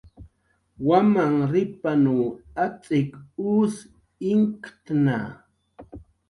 Wamanrripanw 0.87 2.15
atz'ik 2.63 3.11
us 3.57 3.75
inktna 4.31 5.19